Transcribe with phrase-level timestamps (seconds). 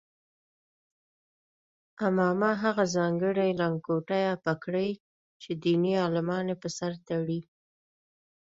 [2.05, 4.91] عمامه هغه ځانګړې لنګوټه یا پګړۍ
[5.41, 7.41] چې دیني عالمان یې پر سر تړي.